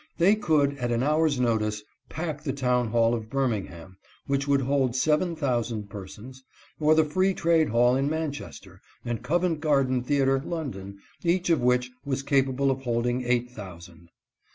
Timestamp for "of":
3.13-3.29, 11.51-11.61, 12.71-12.81